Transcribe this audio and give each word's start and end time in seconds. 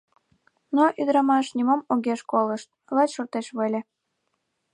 Но 0.75 0.83
ӱдырамаш 1.01 1.47
нимом 1.57 1.81
огеш 1.93 2.21
колышт, 2.31 2.69
лач 2.95 3.09
шортеш 3.15 3.47
веле. 3.57 3.79